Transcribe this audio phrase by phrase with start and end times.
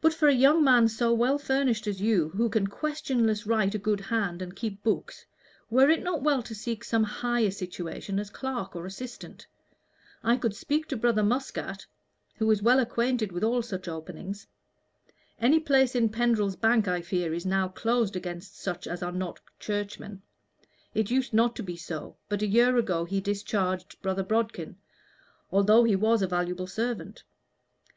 [0.00, 3.78] "But for a young man so well furnished as you, who can questionless write a
[3.78, 5.26] good hand and keep books,
[5.68, 9.48] were it not well to seek some higher situation as clerk or assistant?
[10.22, 11.86] I could speak to Brother Muscat,
[12.36, 14.46] who is well acquainted with all such openings.
[15.40, 19.40] Any place in Pendrell's Bank, I fear, is now closed against such as are not
[19.58, 20.22] Churchmen.
[20.94, 24.76] It used not to be so, but a year ago he discharged Brother Bodkin,
[25.50, 27.24] although he was a valuable servant.